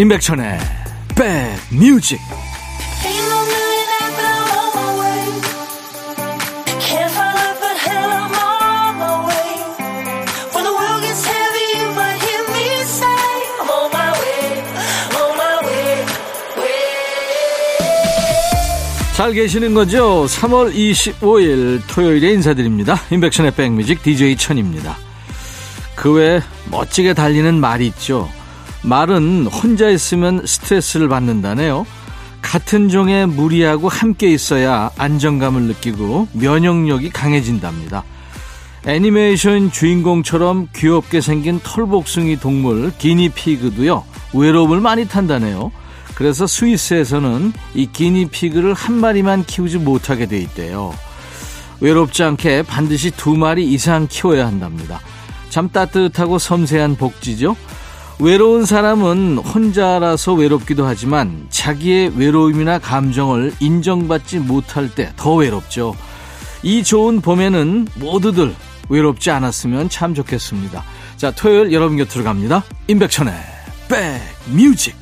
[0.00, 0.58] 임백천의
[1.14, 2.18] 백뮤직
[19.12, 20.24] 잘 계시는 거죠?
[20.24, 22.98] 3월 25일 토요일에 인사드립니다.
[23.10, 24.96] 임백천의 백뮤직 DJ 천입니다.
[25.94, 28.30] 그 외 멋지게 달리는 말이 있죠.
[28.82, 31.86] 말은 혼자 있으면 스트레스를 받는다네요.
[32.42, 38.04] 같은 종의 무리하고 함께 있어야 안정감을 느끼고 면역력이 강해진답니다.
[38.86, 45.70] 애니메이션 주인공처럼 귀엽게 생긴 털복숭이 동물 기니피그도요 외로움을 많이 탄다네요.
[46.14, 50.94] 그래서 스위스에서는 이 기니피그를 한 마리만 키우지 못하게 돼 있대요.
[51.80, 55.00] 외롭지 않게 반드시 두 마리 이상 키워야 한답니다.
[55.48, 57.56] 참 따뜻하고 섬세한 복지죠.
[58.20, 65.94] 외로운 사람은 혼자라서 외롭기도 하지만 자기의 외로움이나 감정을 인정받지 못할 때 더 외롭죠.
[66.62, 68.54] 이 좋은 봄에는 모두들
[68.90, 70.84] 외롭지 않았으면 참 좋겠습니다.
[71.16, 72.62] 자, 토요일 여러분 곁으로 갑니다.
[72.88, 73.32] 임백천의
[73.88, 74.99] 백뮤직.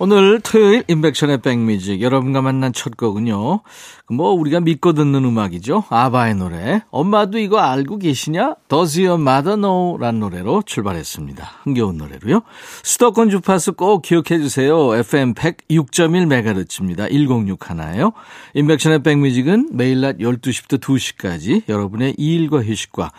[0.00, 3.62] 오늘 토요일 인백션의 백뮤직 여러분과 만난 첫 곡은요.
[4.10, 5.82] 뭐 우리가 믿고 듣는 음악이죠.
[5.88, 6.82] 아바의 노래.
[6.92, 8.54] 엄마도 이거 알고 계시냐?
[8.68, 9.98] Does your mother know?
[9.98, 11.50] 라는 노래로 출발했습니다.
[11.64, 12.42] 흥겨운 노래로요.
[12.84, 14.94] 수도권 주파수 꼭 기억해 주세요.
[14.94, 17.10] FM 106.1MHz입니다.
[17.10, 18.12] 106 하나예요.
[18.54, 23.10] 인백션의 백뮤직은 매일 낮 12시부터 2시까지 여러분의 일과 휴식과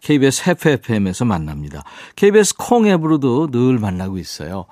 [0.00, 1.84] KBS 해프 FM에서 만납니다.
[2.16, 4.64] KBS 콩 앱으로도 늘 만나고 있어요.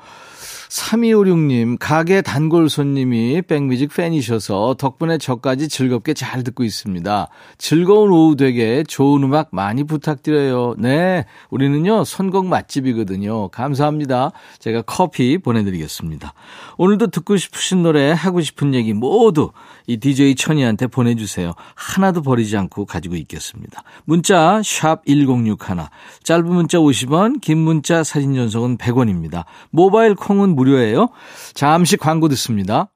[0.70, 7.28] 3256님, 가게 단골 손님이 백뮤직 팬이셔서 덕분에 저까지 즐겁게 잘 듣고 있습니다.
[7.58, 10.76] 즐거운 오후 되게 좋은 음악 많이 부탁드려요.
[10.78, 13.48] 네, 우리는요, 선곡 맛집이거든요.
[13.48, 14.30] 감사합니다.
[14.60, 16.34] 제가 커피 보내드리겠습니다.
[16.78, 19.50] 오늘도 듣고 싶으신 노래, 하고 싶은 얘기 모두
[19.88, 21.52] 이 DJ 천이한테 보내주세요.
[21.74, 23.82] 하나도 버리지 않고 가지고 있겠습니다.
[24.04, 25.88] 문자, 샵 1061,
[26.22, 29.46] 짧은 문자 50원, 긴 문자 사진 전송은 100원입니다.
[29.70, 31.08] 모바일 콩은 무료예요.
[31.54, 32.90] 잠시 광고 듣습니다.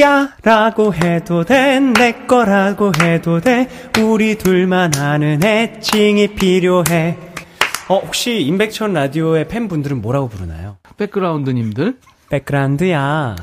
[0.00, 3.68] 야 라고 해도 돼 내 거라고 해도 돼
[4.00, 7.18] 우리 둘만 아는 애칭이 필요해
[7.88, 10.76] 어 혹시 임백천 라디오의 팬분들은 뭐라고 부르나요?
[10.96, 11.96] 백그라운드님들
[12.28, 13.34] 백그라운드야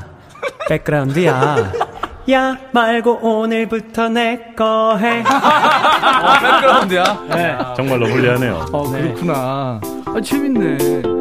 [0.70, 1.74] 백그라운드야
[2.32, 5.20] 야 말고 오늘부터 내 거 해.
[5.28, 7.26] 어, 백그라운드야?
[7.30, 7.58] 네.
[7.76, 8.66] 정말로 불리하네요.
[8.74, 9.80] 어, 그렇구나.
[10.06, 11.17] 아, 재밌네.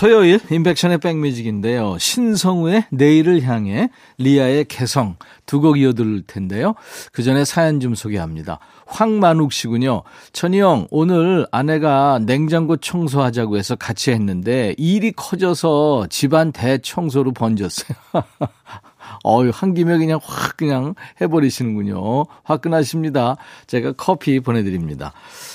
[0.00, 1.98] 토요일 인백션의 백뮤직인데요.
[1.98, 6.74] 신성우의 내일을 향해 리아의 개성 두 곡 이어들 텐데요.
[7.12, 8.60] 그 전에 사연 좀 소개합니다.
[8.86, 10.02] 황만욱 씨군요.
[10.32, 17.98] 천희 형 오늘 아내가 냉장고 청소하자고 해서 같이 했는데 일이 커져서 집안 대청소로 번졌어요.
[19.24, 22.26] 어유 한 김에 그냥 확 그냥 해버리시는군요.
[22.44, 23.36] 화끈하십니다.
[23.66, 25.12] 제가 커피 보내드립니다.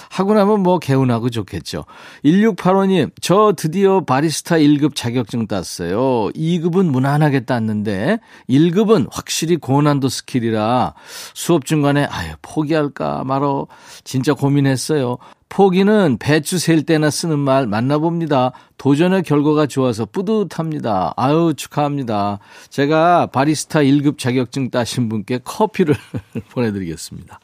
[0.09, 1.85] 하고 나면 뭐 개운하고 좋겠죠.
[2.23, 6.29] 1685님, 저 드디어 바리스타 1급 자격증 땄어요.
[6.33, 10.93] 2급은 무난하게 땄는데 1급은 확실히 고난도 스킬이라
[11.33, 13.67] 수업 중간에 아유 포기할까 말어
[14.03, 15.17] 진짜 고민했어요.
[15.55, 18.51] 포기는 배추 셀 때나 쓰는 말 만나봅니다.
[18.77, 21.13] 도전의 결과가 좋아서 뿌듯합니다.
[21.15, 22.39] 아유, 축하합니다.
[22.69, 25.95] 제가 바리스타 1급 자격증 따신 분께 커피를
[26.51, 27.39] 보내드리겠습니다.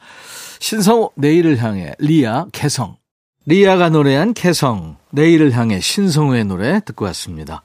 [0.60, 2.96] 신성우, 내일을 향해, 리아, 개성.
[3.46, 7.62] 리아가 노래한 개성, 내일을 향해 신성우의 노래 듣고 왔습니다.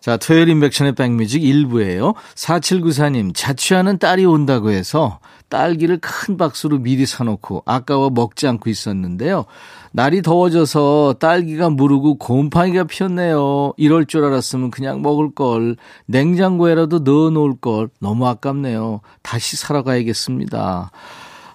[0.00, 2.14] 자, 토요일 임백천의 백뮤직 1부예요.
[2.34, 5.18] 4794님, 자취하는 딸이 온다고 해서
[5.54, 9.44] 딸기를 큰 박스로 미리 사놓고 아까워 먹지 않고 있었는데요.
[9.92, 13.72] 날이 더워져서 딸기가 무르고 곰팡이가 피었네요.
[13.76, 15.76] 이럴 줄 알았으면 그냥 먹을 걸.
[16.06, 17.88] 냉장고에라도 넣어 놓을 걸.
[18.00, 19.00] 너무 아깝네요.
[19.22, 20.90] 다시 사러 가야겠습니다.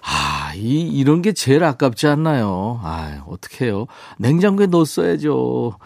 [0.02, 2.80] 아, 이, 이런 게 제일 아깝지 않나요?
[2.82, 3.84] 아, 어떡해요.
[4.16, 5.76] 냉장고에 넣었어야죠.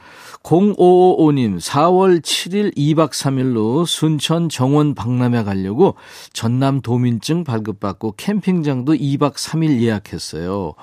[0.44, 5.96] 0555님, 4월 7일 2박 3일로 순천 정원 박람회 가려고
[6.35, 10.75] 전남 도민증 발급받고 캠핑장도 2박 3일 예약했어요.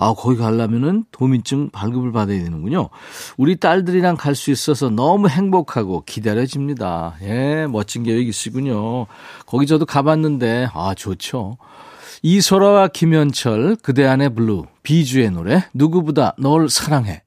[0.00, 2.90] 아, 거기 가려면은 도민증 발급을 받아야 되는군요.
[3.36, 7.16] 우리 딸들이랑 갈 수 있어서 너무 행복하고 기다려집니다.
[7.22, 9.06] 예, 멋진 계획 있으군요.
[9.46, 11.58] 거기 저도 가봤는데, 아, 좋죠.
[12.22, 17.22] 이소라와 김현철, 그대 안의 블루, 비주의 노래, 누구보다 널 사랑해.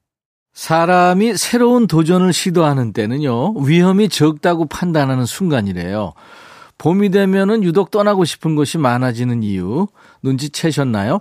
[0.52, 6.12] 사람이 새로운 도전을 시도하는 때는요, 위험이 적다고 판단하는 순간이래요.
[6.78, 9.86] 봄이 되면은 유독 떠나고 싶은 곳이 많아지는 이유
[10.22, 11.20] 눈치채셨나요?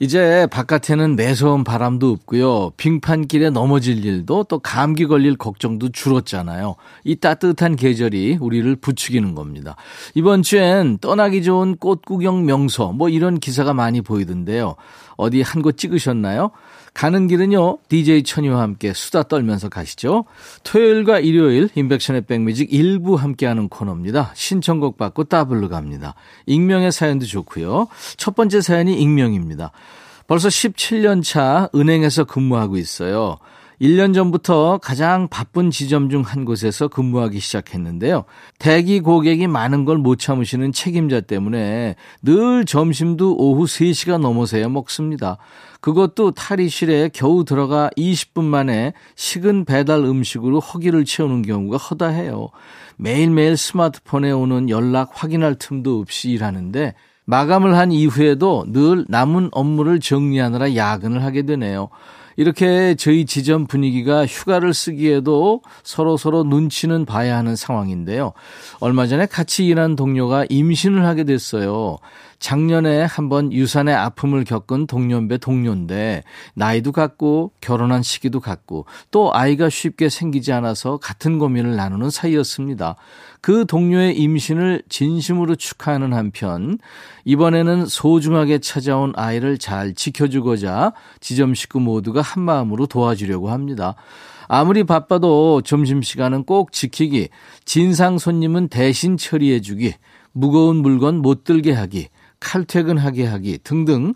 [0.00, 2.70] 이제 바깥에는 매서운 바람도 없고요.
[2.76, 6.76] 빙판길에 넘어질 일도 또 감기 걸릴 걱정도 줄었잖아요.
[7.04, 9.76] 이 따뜻한 계절이 우리를 부추기는 겁니다.
[10.14, 14.76] 이번 주엔 떠나기 좋은 꽃 구경 명소 뭐 이런 기사가 많이 보이던데요.
[15.16, 16.52] 어디 한 곳 찍으셨나요?
[16.94, 20.24] 가는 길은요, DJ 천이와 함께 수다 떨면서 가시죠.
[20.62, 24.32] 토요일과 일요일, 인백션의 백뮤직 일부 함께하는 코너입니다.
[24.34, 26.14] 신청곡 받고 따블로 갑니다.
[26.46, 27.88] 익명의 사연도 좋고요.
[28.16, 29.72] 첫 번째 사연이 익명입니다.
[30.28, 33.38] 벌써 17년 차 은행에서 근무하고 있어요.
[33.80, 38.24] 1년 전부터 가장 바쁜 지점 중 한 곳에서 근무하기 시작했는데요.
[38.58, 45.36] 대기 고객이 많은 걸 못 참으시는 책임자 때문에 늘 점심도 오후 3시가 넘어서야 먹습니다.
[45.82, 52.48] 그것도 탈의실에 겨우 들어가 20분 만에 식은 배달 음식으로 허기를 채우는 경우가 허다해요.
[52.96, 56.94] 매일매일 스마트폰에 오는 연락 확인할 틈도 없이 일하는데
[57.26, 61.88] 마감을 한 이후에도 늘 남은 업무를 정리하느라 야근을 하게 되네요.
[62.36, 68.32] 이렇게 저희 지점 분위기가 휴가를 쓰기에도 서로 서로 눈치는 봐야 하는 상황인데요.
[68.78, 71.98] 얼마 전에 같이 일한 동료가 임신을 하게 됐어요.
[72.38, 76.22] 작년에 한번 유산의 아픔을 겪은 동년배 동료인데
[76.54, 82.96] 나이도 같고 결혼한 시기도 같고 또 아이가 쉽게 생기지 않아서 같은 고민을 나누는 사이였습니다.
[83.40, 86.78] 그 동료의 임신을 진심으로 축하하는 한편
[87.24, 93.94] 이번에는 소중하게 찾아온 아이를 잘 지켜주고자 지점 식구 모두가 한마음으로 도와주려고 합니다.
[94.48, 97.28] 아무리 바빠도 점심시간은 꼭 지키기,
[97.64, 99.94] 진상 손님은 대신 처리해주기,
[100.32, 102.08] 무거운 물건 못 들게 하기,
[102.40, 104.14] 칼퇴근하게 하기 등등.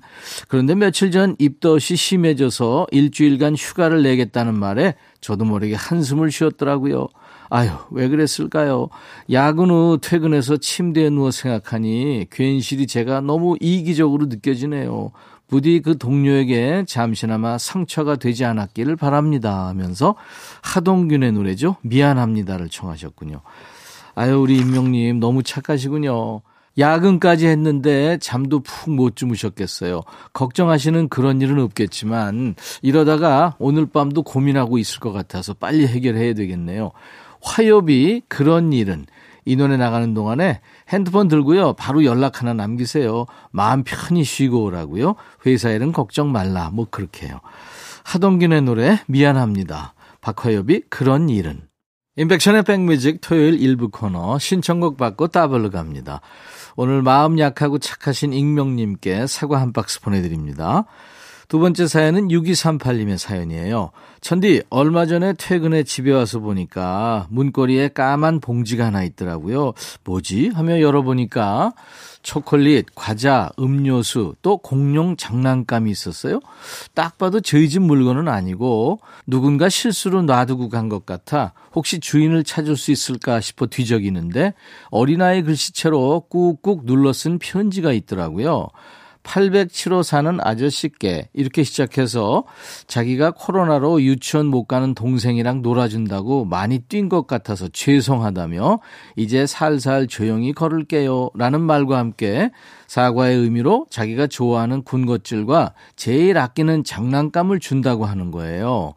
[0.48, 7.08] 그런데 며칠 전 입덧이 심해져서 일주일간 휴가를 내겠다는 말에 저도 모르게 한숨을 쉬었더라고요.
[7.48, 8.88] 아유, 왜 그랬을까요?
[9.32, 15.10] 야근 후 퇴근해서 침대에 누워 생각하니 괜시리 제가 너무 이기적으로 느껴지네요.
[15.48, 20.14] 부디 그 동료에게 잠시나마 상처가 되지 않았기를 바랍니다 하면서
[20.62, 21.76] 하동균의 노래죠.
[21.82, 23.40] 미안합니다를 청하셨군요.
[24.14, 26.42] 아유, 우리 임명님 너무 착하시군요.
[26.78, 30.02] 야근까지 했는데 잠도 푹 못 주무셨겠어요.
[30.32, 36.92] 걱정하시는 그런 일은 없겠지만 이러다가 오늘 밤도 고민하고 있을 것 같아서 빨리 해결해야 되겠네요.
[37.42, 39.06] 화요비 그런 일은
[39.44, 41.72] 이 노래 나가는 동안에 핸드폰 들고요.
[41.74, 43.26] 바로 연락 하나 남기세요.
[43.50, 45.14] 마음 편히 쉬고 오라고요.
[45.46, 46.70] 회사 일은 걱정 말라.
[46.70, 47.40] 뭐 그렇게 해요.
[48.04, 49.94] 하동균의 노래 미안합니다.
[50.20, 51.62] 박화엽이 그런 일은.
[52.16, 56.20] 인백션의 백뮤직 토요일 일부 코너 신청곡 받고 따블로 갑니다.
[56.82, 60.86] 오늘 마음 약하고 착하신 익명님께 사과 한 박스 보내드립니다.
[61.50, 63.90] 두 번째 사연은 6238님의 사연이에요.
[64.20, 69.72] 천디, 얼마 전에 퇴근해 집에 와서 보니까 문고리에 까만 봉지가 하나 있더라고요.
[70.04, 70.50] 뭐지?
[70.54, 71.72] 하며 열어보니까
[72.22, 76.38] 초콜릿, 과자, 음료수, 또 공룡 장난감이 있었어요.
[76.94, 82.76] 딱 봐도 저희 집 물건은 아니고 누군가 실수로 놔두고 간 것 같아 혹시 주인을 찾을
[82.76, 84.54] 수 있을까 싶어 뒤적이는데
[84.92, 88.68] 어린아이 글씨체로 꾹꾹 눌러 쓴 편지가 있더라고요.
[89.22, 92.44] 807호 사는 아저씨께 이렇게 시작해서
[92.86, 98.80] 자기가 코로나로 유치원 못 가는 동생이랑 놀아준다고 많이 뛴 것 같아서 죄송하다며
[99.16, 102.50] 이제 살살 조용히 걸을게요 라는 말과 함께
[102.86, 108.94] 사과의 의미로 자기가 좋아하는 군것질과 제일 아끼는 장난감을 준다고 하는 거예요.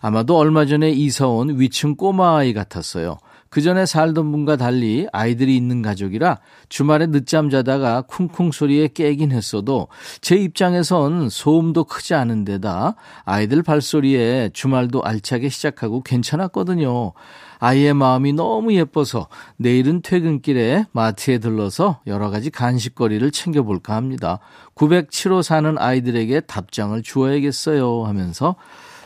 [0.00, 3.18] 아마도 얼마 전에 이사 온 위층 꼬마아이 같았어요.
[3.54, 9.86] 그 전에 살던 분과 달리 아이들이 있는 가족이라 주말에 늦잠 자다가 쿵쿵 소리에 깨긴 했어도
[10.20, 17.12] 제 입장에선 소음도 크지 않은 데다 아이들 발소리에 주말도 알차게 시작하고 괜찮았거든요.
[17.60, 24.40] 아이의 마음이 너무 예뻐서 내일은 퇴근길에 마트에 들러서 여러 가지 간식거리를 챙겨볼까 합니다.
[24.74, 28.56] 907호 사는 아이들에게 답장을 주어야겠어요 하면서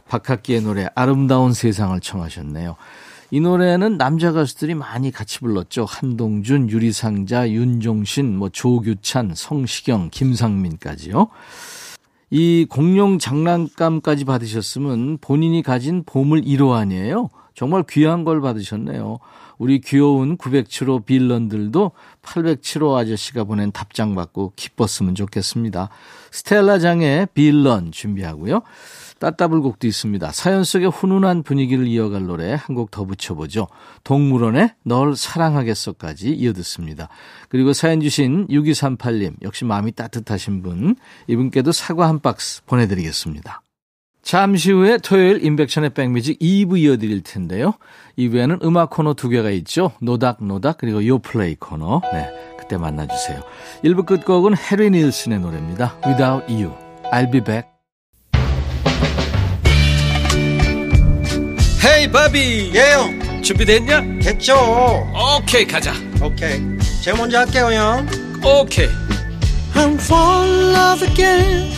[0.09, 2.77] 박학기의 노래 아름다운 세상을 청하셨네요.
[3.31, 5.85] 이 노래는 남자 가수들이 많이 같이 불렀죠.
[5.85, 11.29] 한동준, 유리상자, 윤종신, 뭐 조규찬, 성시경, 김상민까지요.
[12.31, 17.29] 이 공룡 장난감까지 받으셨으면 본인이 가진 보물 1호 아니에요?
[17.55, 19.19] 정말 귀한 걸 받으셨네요.
[19.59, 25.89] 우리 귀여운 907호 빌런들도 807호 아저씨가 보낸 답장 받고 기뻤으면 좋겠습니다.
[26.31, 28.63] 스텔라 장의 빌런 준비하고요.
[29.19, 30.31] 따따블곡도 있습니다.
[30.33, 33.67] 사연 속의 훈훈한 분위기를 이어갈 노래 한 곡 더 붙여보죠.
[34.05, 37.09] 동물원의 널 사랑하겠어까지 이어듣습니다.
[37.49, 40.95] 그리고 사연 주신 6238님 역시 마음이 따뜻하신 분
[41.27, 43.63] 이분께도 사과 한 박스 보내드리겠습니다.
[44.29, 47.73] 잠시 후에 토요일 인백션의 백뮤직 2부 이어드릴 텐데요.
[48.19, 49.93] 2부에는 음악 코너 두 개가 있죠.
[50.03, 52.03] 노닥노닥 그리고 요플레이 코너.
[52.13, 53.41] 네, 그때 만나주세요.
[53.85, 55.97] 1부 끝곡은 해리 닐슨의 노래입니다.
[56.05, 56.75] Without You.
[57.11, 57.71] I'll be back.
[61.87, 64.19] 헤이 바비 예영 준비됐냐?
[64.21, 64.55] 됐죠
[65.39, 66.61] 오케이 가자 오케이
[67.03, 68.07] 제가 먼저 할게요 형
[68.45, 68.89] 오케이
[69.75, 71.78] I'm fall in love again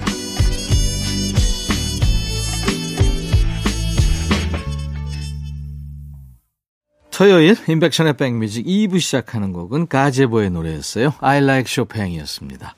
[7.21, 11.13] 토요일 인백션의 백뮤직 2부 시작하는 곡은 가제보의 노래였어요.
[11.19, 12.73] I like Chopin이었습니다.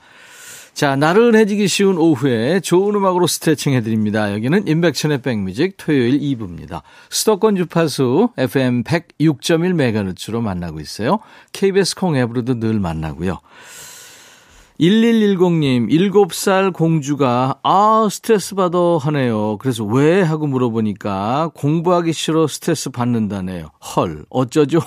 [0.74, 4.34] 자, 나른해지기 쉬운 오후에 좋은 음악으로 스트레칭 해드립니다.
[4.34, 6.82] 여기는 인백션의 백뮤직 토요일 2부입니다.
[7.08, 11.20] 수도권 주파수 FM 106.1MHz로 만나고 있어요.
[11.54, 13.38] KBS 콩 앱으로도 늘 만나고요.
[14.80, 19.56] 1110님, 7살 공주가, 아, 스트레스 받아 하네요.
[19.58, 20.20] 그래서 왜?
[20.20, 23.70] 하고 물어보니까 공부하기 싫어 스트레스 받는다네요.
[23.94, 24.80] 헐, 어쩌죠?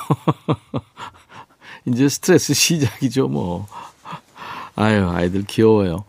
[1.88, 3.66] 이제 스트레스 시작이죠, 뭐.
[4.76, 6.04] 아유, 아이들 귀여워요.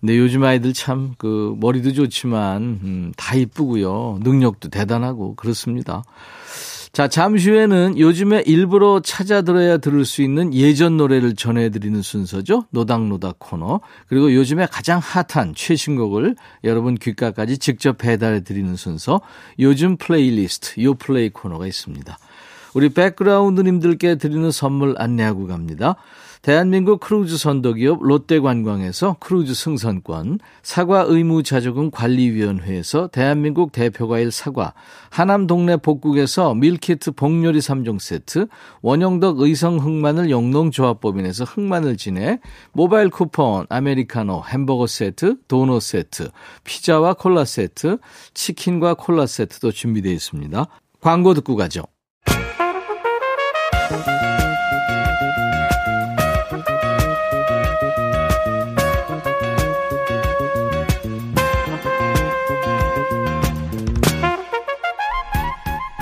[0.00, 4.20] 근데 요즘 아이들 참, 그, 머리도 좋지만, 음, 다 이쁘고요.
[4.22, 6.04] 능력도 대단하고, 그렇습니다.
[6.92, 12.64] 자, 잠시 후에는 요즘에 일부러 찾아 들어야 들을 수 있는 예전 노래를 전해드리는 순서죠.
[12.70, 13.80] 노닥노닥 코너.
[14.08, 19.20] 그리고 요즘에 가장 핫한 최신곡을 여러분 귓가까지 직접 배달해 드리는 순서.
[19.60, 22.18] 요즘 플레이리스트, 요 플레이 코너가 있습니다.
[22.74, 25.94] 우리 백그라운드님들께 드리는 선물 안내하고 갑니다.
[26.42, 34.72] 대한민국 크루즈 선도기업 롯데관광에서 크루즈 승선권, 사과 의무 자조금 관리위원회에서 대한민국 대표과일 사과,
[35.10, 38.46] 하남 동네 복국에서 밀키트 복요리 3종 세트,
[38.80, 42.40] 원형덕 의성 흑마늘 영농조합법인에서 흑마늘 진액,
[42.72, 46.30] 모바일 쿠폰, 아메리카노, 햄버거 세트, 도넛 세트,
[46.64, 47.98] 피자와 콜라 세트,
[48.32, 50.66] 치킨과 콜라 세트도 준비되어 있습니다.
[51.00, 51.82] 광고 듣고 가죠.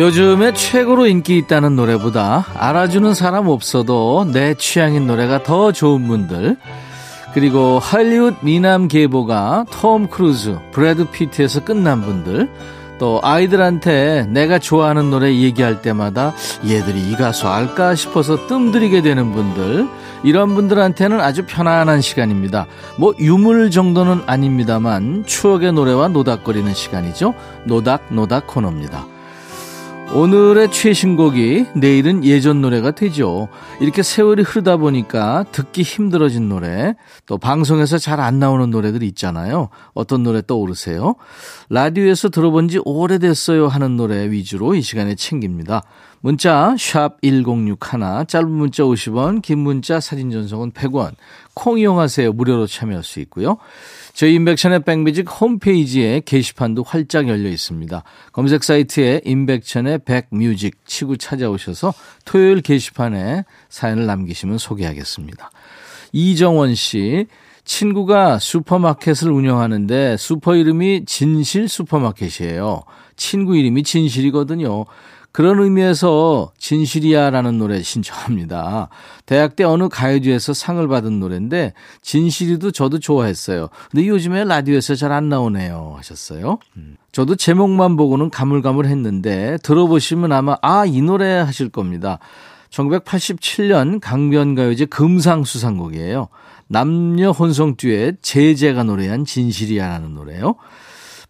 [0.00, 6.56] 요즘에 최고로 인기 있다는 노래보다 알아주는 사람 없어도 내 취향인 노래가 더 좋은 분들
[7.34, 12.48] 그리고 할리우드 미남 계보가 톰 크루즈, 브래드 피트에서 끝난 분들
[12.98, 16.32] 또 아이들한테 내가 좋아하는 노래 얘기할 때마다
[16.66, 19.86] 얘들이 이 가수 알까 싶어서 뜸들이게 되는 분들
[20.22, 22.64] 이런 분들한테는 아주 편안한 시간입니다.
[22.96, 27.34] 뭐 유물 정도는 아닙니다만 추억의 노래와 노닥거리는 시간이죠.
[27.64, 29.19] 노닥 노닥 코너입니다.
[30.12, 33.46] 오늘의 최신곡이 내일은 예전 노래가 되죠.
[33.80, 39.68] 이렇게 세월이 흐르다 보니까 듣기 힘들어진 노래, 또 방송에서 잘 안 나오는 노래들이 있잖아요.
[39.94, 41.14] 어떤 노래 떠오르세요?
[41.68, 45.84] 라디오에서 들어본 지 오래됐어요 하는 노래 위주로 이 시간에 챙깁니다.
[46.22, 47.78] 문자 1061,
[48.28, 51.14] 짧은 문자 50원, 긴 문자 사진 전송은 100원.
[51.54, 52.34] 콩 이용하세요.
[52.34, 53.56] 무료로 참여할 수 있고요.
[54.12, 58.02] 저희 인백천의 백뮤직 홈페이지에 게시판도 활짝 열려 있습니다.
[58.32, 61.94] 검색 사이트에 인백천의 백뮤직 치고 찾아오셔서
[62.26, 65.50] 토요일 게시판에 사연을 남기시면 소개하겠습니다.
[66.12, 67.26] 이정원 씨,
[67.64, 72.82] 친구가 슈퍼마켓을 운영하는데 슈퍼 이름이 진실 슈퍼마켓이에요.
[73.16, 74.84] 친구 이름이 진실이거든요.
[75.32, 78.88] 그런 의미에서 진실이야라는 노래 신청합니다.
[79.26, 81.72] 대학 때 어느 가요제에서 상을 받은 노래인데
[82.02, 83.68] 진실이도 저도 좋아했어요.
[83.90, 86.58] 근데 요즘에 라디오에서 잘 안 나오네요 하셨어요.
[86.76, 86.96] 음.
[87.12, 92.18] 저도 제목만 보고는 가물가물했는데 들어보시면 아마 아 이 노래 하실 겁니다.
[92.70, 96.28] 1987년 강변가요제 금상수상곡이에요.
[96.68, 100.54] 남녀 혼성 듀엣 제재가 노래한 진실이야라는 노래요.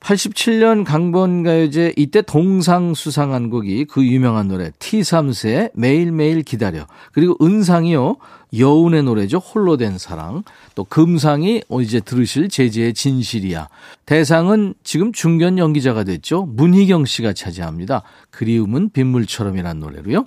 [0.00, 6.86] 87년 강번가요제 이때 동상 수상한 곡이 그 유명한 노래 T3세의 매일매일 기다려.
[7.12, 8.16] 그리고 은상이요.
[8.58, 9.38] 여운의 노래죠.
[9.38, 10.42] 홀로 된 사랑.
[10.74, 13.68] 또 금상이 이제 들으실 제재의 진실이야.
[14.06, 16.46] 대상은 지금 중견 연기자가 됐죠.
[16.46, 18.02] 문희경 씨가 차지합니다.
[18.30, 20.26] 그리움은 빗물처럼이란 노래로요.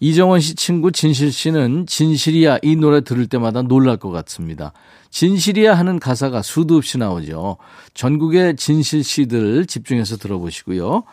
[0.00, 4.72] 이정원 씨 친구 진실 씨는 진실이야 이 노래 들을 때마다 놀랄 것 같습니다.
[5.10, 7.58] 진실이야 하는 가사가 수도 없이 나오죠.
[7.92, 11.04] 전국의 진실 씨들 집중해서 들어보시고요.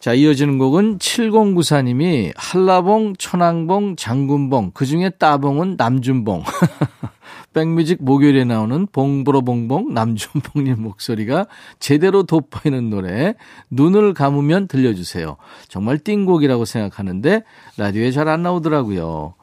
[0.00, 6.44] 자, 이어지는 곡은 7094님이 한라봉, 천왕봉, 장군봉, 그 중에 따봉은 남준봉.
[7.56, 11.46] 백뮤직 목요일에 나오는 봉브로봉봉 남준봉님 목소리가
[11.78, 13.34] 제대로 돋보이는 노래
[13.70, 15.38] 눈을 감으면 들려주세요.
[15.66, 17.44] 정말 띵곡이라고 생각하는데
[17.78, 19.36] 라디오에 잘 안 나오더라고요.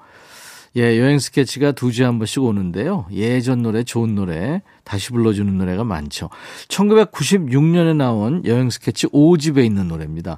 [0.76, 3.08] 예, 여행 스케치가 두 주에 한 번씩 오는데요.
[3.12, 6.30] 예전 노래, 좋은 노래, 다시 불러주는 노래가 많죠.
[6.68, 10.38] 1996년에 나온 여행 스케치 5집에 있는 노래입니다.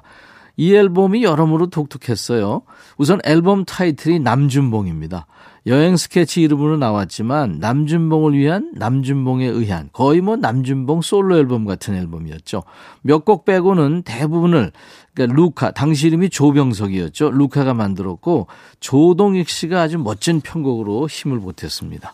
[0.56, 2.62] 이 앨범이 여러모로 독특했어요.
[2.96, 5.26] 우선 앨범 타이틀이 남준봉입니다.
[5.66, 12.62] 여행 스케치 이름으로 나왔지만 남준봉을 위한 남준봉에 의한 거의 뭐 남준봉 솔로 앨범 같은 앨범이었죠.
[13.02, 14.70] 몇 곡 빼고는 대부분을
[15.14, 17.32] 그러니까 루카 당시 이름이 조병석이었죠.
[17.32, 18.46] 루카가 만들었고
[18.78, 22.12] 조동익 씨가 아주 멋진 편곡으로 힘을 보탰습니다.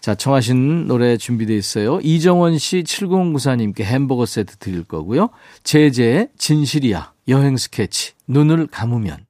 [0.00, 2.00] 자, 청하신 노래 준비되어 있어요.
[2.02, 5.30] 이정원 씨 7094님께 햄버거 세트 드릴 거고요.
[5.62, 7.12] 제재의 진실이야.
[7.28, 8.12] 여행 스케치.
[8.26, 9.23] 눈을 감으면.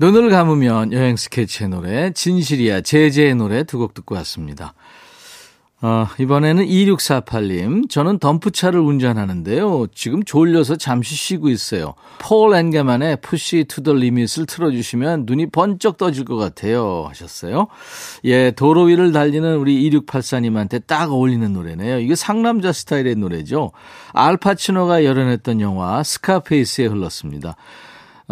[0.00, 4.72] 눈을 감으면 여행 스케치의 노래, 진실이야, 제재의 노래 두 곡 듣고 왔습니다.
[5.82, 7.88] 어, 이번에는 2648님.
[7.88, 9.86] 저는 덤프차를 운전하는데요.
[9.94, 11.94] 지금 졸려서 잠시 쉬고 있어요.
[12.18, 17.06] Paul Engemann의 Push to the Limit을 틀어주시면 눈이 번쩍 떠질 것 같아요.
[17.08, 17.68] 하셨어요.
[18.24, 21.98] 예, 도로 위를 달리는 우리 2684님한테 딱 어울리는 노래네요.
[22.00, 23.72] 이게 상남자 스타일의 노래죠.
[24.12, 27.56] 알파치노가 열연했던 영화 스카페이스에 흘렀습니다.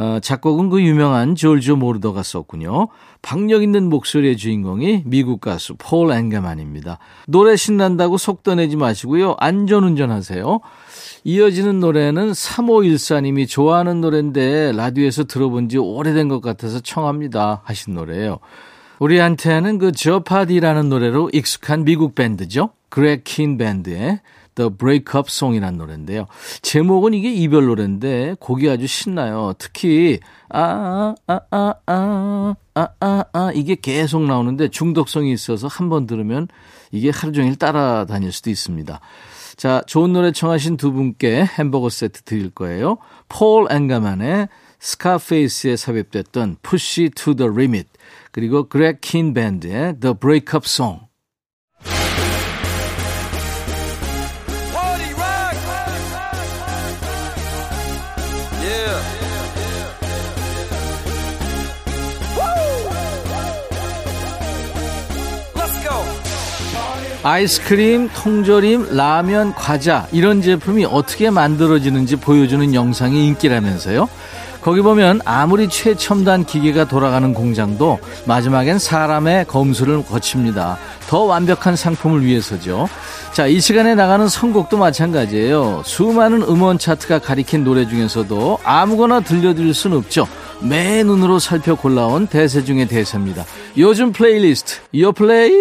[0.00, 2.86] 어, 작곡은 그 유명한 졸조 모르더가 썼군요.
[3.20, 7.00] 박력 있는 목소리의 주인공이 미국 가수 폴 앵가만입니다.
[7.26, 9.34] 노래 신난다고 속도 내지 마시고요.
[9.40, 10.60] 안전운전 하세요.
[11.24, 18.38] 이어지는 노래는 3514님이 좋아하는 노래인데 라디오에서 들어본 지 오래된 것 같아서 청합니다 하신 노래예요.
[19.00, 22.70] 우리한테는 그 저파디라는 노래로 익숙한 미국 밴드죠.
[22.88, 24.20] 그렉 킨 밴드의
[24.58, 26.26] The Breakup Song이라는 노래인데요.
[26.62, 29.54] 제목은 이게 이별 노래인데 곡이 아주 신나요.
[29.58, 30.18] 특히
[30.50, 36.48] 아, 아, 아, 아, 아, 아, 아, 이게 계속 나오는데 중독성이 있어서 한 번 들으면
[36.90, 39.00] 이게 하루 종일 따라다닐 수도 있습니다.
[39.56, 42.98] 자, 좋은 노래 청하신 두 분께 햄버거 세트 드릴 거예요.
[43.28, 44.48] 폴 앵가만의
[44.80, 47.88] 스카페이스에 삽입됐던 Push to the Limit
[48.32, 51.07] 그리고 그렉 킨 밴드의 The Breakup Song
[67.22, 74.08] 아이스크림, 통조림, 라면, 과자 이런 제품이 어떻게 만들어지는지 보여주는 영상이 인기라면서요.
[74.60, 80.78] 거기 보면 아무리 최첨단 기계가 돌아가는 공장도 마지막엔 사람의 검수를 거칩니다.
[81.08, 82.88] 더 완벽한 상품을 위해서죠.
[83.32, 85.82] 자, 이 시간에 나가는 선곡도 마찬가지예요.
[85.84, 90.26] 수많은 음원 차트가 가리킨 노래 중에서도 아무거나 들려드릴 수는 없죠.
[90.60, 93.44] 매의 눈으로 살펴 골라온 대세 중의 대세입니다.
[93.76, 95.52] 요즘 플레이리스트, 이어 플레이!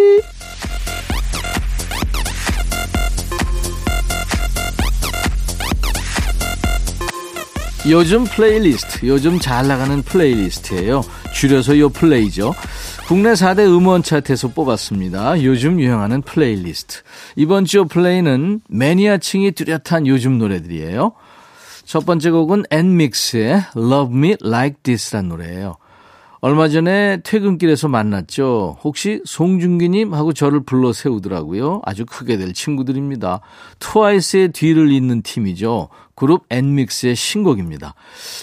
[7.89, 11.03] 요즘 플레이리스트, 요즘 잘 나가는 playlist예요.
[11.34, 12.54] 줄여서 요 플레이죠.
[13.08, 15.41] 국내 4대 음원 차트에서 뽑았습니다.
[15.43, 16.97] 요즘 유행하는 플레이리스트.
[17.38, 21.13] 이번 주 요 플레이는 매니아층이 뚜렷한 요즘 노래들이에요.
[21.86, 25.78] 첫 번째 곡은 엔믹스의 Love Me Like This란 노래예요.
[26.47, 28.77] 얼마 전에 퇴근길에서 만났죠.
[28.81, 31.81] 혹시 송중기님하고 저를 불러 세우더라고요.
[31.83, 33.41] 아주 크게 될 친구들입니다.
[33.79, 35.89] 트와이스의 뒤를 잇는 팀이죠.
[36.15, 37.95] 그룹 엔믹스의 신곡입니다.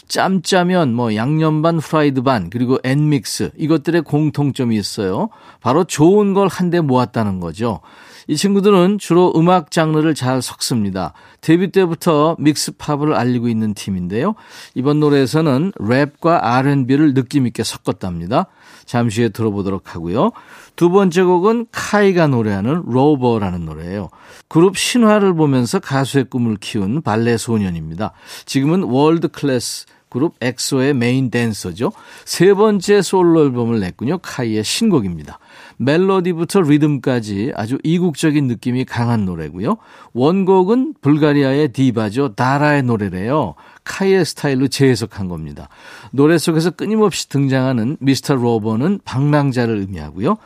[0.07, 5.31] 짬짜면 뭐 양념 반 프라이드 반 그리고 엔믹스 이것들의 공통점이 있어요.
[5.63, 7.81] 바로 좋은 걸 한데 모았다는 거죠.
[8.27, 11.13] 이 친구들은 주로 음악 장르를 잘 섞습니다.
[11.41, 14.35] 데뷔 때부터 mix pop을 알리고 있는 팀인데요.
[14.75, 18.47] 이번 노래에서는 랩과 R&B를 느낌 있게 섞었답니다.
[18.87, 20.33] 잠시 후에 들어보도록 하고요.
[20.77, 24.11] 두 번째 곡은 카이가 노래하는 Rover라는 노래예요.
[24.49, 28.13] 그룹 신화를 보면서 가수의 꿈을 키운 발레 소년입니다.
[28.45, 31.91] 지금은 world class 그룹 엑소의 메인 댄서죠.
[32.25, 34.19] 세 번째 솔로 앨범을 냈군요.
[34.19, 35.41] 카이의 신곡입니다.
[35.79, 39.77] 멜로디부터 리듬까지 아주 이국적인 느낌이 강한 노래고요.
[40.13, 42.35] 원곡은 불가리아의 디바죠.
[42.35, 43.55] 다라의 노래래요.
[43.85, 45.69] 카이의 스타일로 재해석한 겁니다.
[46.11, 50.37] 노래 속에서 끊임없이 등장하는 미스터 로버는 방랑자를 의미하고요.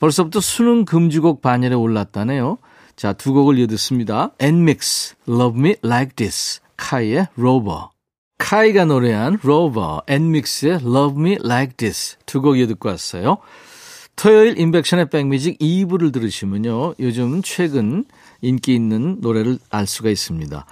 [0.00, 2.58] 벌써부터 수능 금지곡 반열에 올랐다네요.
[2.96, 4.32] 자, 두 곡을 이어듣습니다.
[4.40, 7.90] 엔믹스, Love Me Like This, 카이의 Rover.
[8.38, 13.36] 카이가 노래한 Rover, 엔믹스의 Love Me Like This 두 곡 이어듣고 왔어요.
[14.20, 16.96] 토요일 임백천의 백뮤직 2부를 들으시면요.
[17.00, 18.04] 요즘 최근
[18.42, 20.66] 인기 있는 노래를 알 수가 있습니다.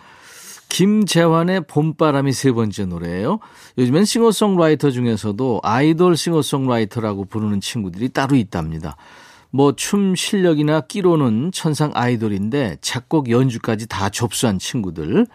[0.68, 3.38] 김재환의 봄바람이 세 번째 노래예요.
[3.78, 8.96] 요즘엔 싱어송라이터 중에서도 아이돌 싱어송라이터라고 부르는 친구들이 따로 있답니다.
[9.48, 15.26] 뭐 춤 실력이나 끼로는 천상 아이돌인데 작곡 연주까지 다 접수한 친구들.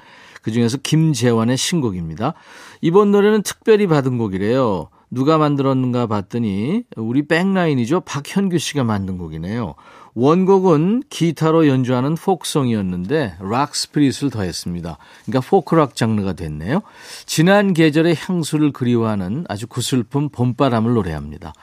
[0.44, 2.36] 그중에서 김재환의 신곡입니다.
[2.82, 4.90] 이번 노래는 특별히 받은 곡이래요.
[5.14, 8.02] 누가 만들었는가 봤더니 우리 백라인이죠.
[8.02, 9.76] 박현규 씨가 만든 곡이네요.
[10.16, 14.98] 원곡은 기타로 연주하는 포크송이었는데 rock spirit을 더했습니다.
[15.26, 16.82] 그러니까 포크락 장르가 됐네요.
[17.26, 21.54] 지난 계절의 향수를 그리워하는 아주 구슬픈 봄바람을 노래합니다.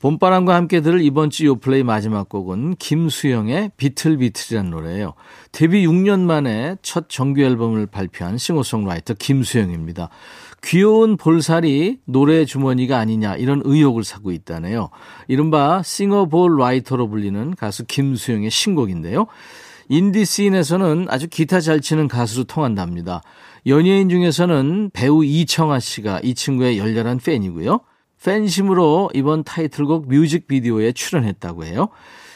[0.00, 5.14] 봄바람과 함께 들을 이번 주 요플레이 마지막 곡은 김수영의 비틀비틀이라는 노래예요.
[5.50, 10.10] 데뷔 6년 만에 첫 정규 앨범을 발표한 싱어송라이터 김수영입니다.
[10.64, 14.88] 귀여운 볼살이 노래 주머니가 아니냐 이런 의혹을 사고 있다네요.
[15.28, 19.26] 이른바 싱어볼 라이터로 불리는 가수 김수영의 신곡인데요.
[19.88, 23.20] 인디 씬에서는 아주 기타 잘 치는 가수로 통한답니다.
[23.66, 27.80] 연예인 중에서는 배우 이청아 씨가 이 친구의 열렬한 팬이고요.
[28.24, 31.88] 팬심으로 이번 타이틀곡 뮤직비디오에 출연했다고 해요.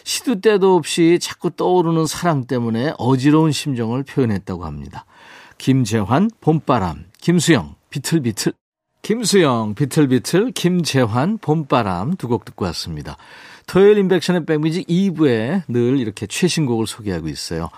[0.04, 5.06] 시도 때도 없이 자꾸 떠오르는 사랑 때문에 어지러운 심정을 표현했다고 합니다.
[5.56, 8.52] 김재환, 봄바람, 김수영, 비틀비틀.
[9.02, 13.16] 김수영, 비틀비틀, 김재환, 봄바람 두 곡 듣고 왔습니다.
[13.66, 17.68] 토요일 인백션의 백뮤직 2부에 늘 이렇게 최신곡을 소개하고 있어요.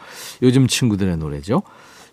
[0.42, 1.62] 요즘 친구들의 노래죠.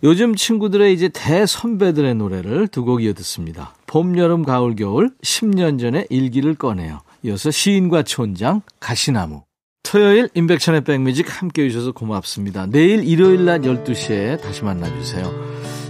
[0.03, 3.73] 요즘 친구들의 이제 대선배들의 노래를 두 곡 이어 듣습니다.
[3.87, 6.99] 봄, 여름, 가을, 겨울 10년 전의 일기를 꺼내요.
[7.23, 9.46] 이어서 시인과 촌장, 가시나무.
[9.89, 12.65] 토요일 인백션의 백뮤직 함께 해주셔서 고맙습니다.
[12.65, 15.31] 내일 일요일 낮 12시에 다시 만나주세요.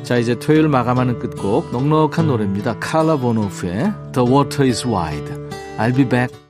[0.03, 2.77] 자, 이제 토요일 마감하는 끝곡 넉넉한 노래입니다.
[2.79, 5.33] 칼라 보노프의 The Water is Wide.
[5.79, 6.46] I'll be back.